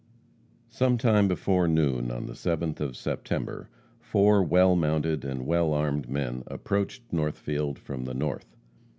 Sometime 0.71 1.27
before 1.27 1.67
noon 1.67 2.09
on 2.09 2.25
the 2.25 2.33
7th 2.33 2.79
of 2.79 2.97
September, 2.97 3.69
four 3.99 4.41
well 4.41 4.75
mounted 4.75 5.23
and 5.23 5.45
well 5.45 5.73
armed 5.73 6.09
men 6.09 6.41
approached 6.47 7.03
Northfield 7.11 7.77
from 7.77 8.05
the 8.05 8.15
north. 8.15 8.55